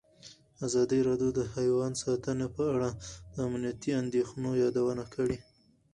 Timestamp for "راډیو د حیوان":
1.09-1.91